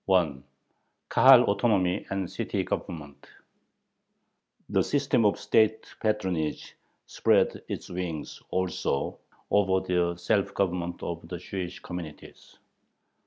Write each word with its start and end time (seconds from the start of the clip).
KAHAL 1.09 1.43
AUTONOMY 1.43 2.07
AND 2.09 2.27
CITY 2.31 2.63
GOVERNMENT 2.63 3.23
The 4.67 4.81
system 4.81 5.25
of 5.25 5.39
state 5.39 5.85
patronage 6.01 6.75
spread 7.05 7.61
its 7.67 7.87
wings 7.87 8.41
also 8.49 9.19
over 9.51 9.85
the 9.87 10.15
self 10.17 10.55
government 10.55 11.03
of 11.03 11.27
the 11.27 11.37
Jewish 11.37 11.79
communities. 11.81 12.57